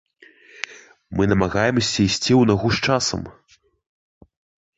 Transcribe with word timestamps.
Мы 1.19 1.23
намагаемся 1.33 1.95
ісці 2.07 2.33
ў 2.41 2.49
нагу 2.53 2.67
з 2.79 2.89
часам. 2.89 3.21